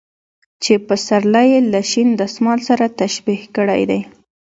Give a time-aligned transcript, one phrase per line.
[0.63, 3.99] چې پسرلى يې له شين دسمال سره تشبيه کړى دى.